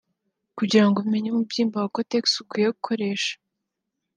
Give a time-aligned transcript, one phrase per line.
[0.57, 3.33] Kugira ngo umenye umubyimba wa cotex ukwiye gukoresha